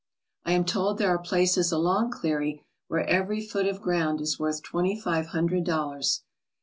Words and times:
I 0.45 0.53
am 0.53 0.65
told 0.65 0.97
there 0.97 1.09
are 1.13 1.19
places 1.19 1.71
along 1.71 2.09
Cleary 2.09 2.65
where 2.87 3.05
every 3.07 3.39
foot 3.45 3.67
of 3.67 3.83
ground 3.83 4.19
is 4.19 4.39
worth 4.39 4.63
twenty 4.63 4.99
five 4.99 5.27
hundred 5.27 5.63
dollars. 5.63 6.23